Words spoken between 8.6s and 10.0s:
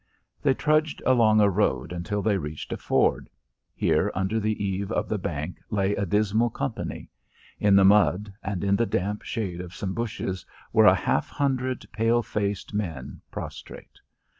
in the damp shade of some